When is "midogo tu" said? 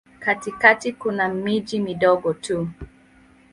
1.79-2.69